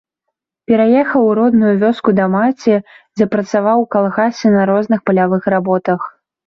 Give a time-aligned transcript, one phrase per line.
[0.71, 2.75] Пераехаў у родную вёску да маці,
[3.21, 5.99] дзе працаваў у калгасе на розных палявых работах.